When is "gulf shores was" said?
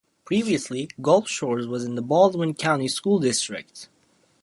0.99-1.83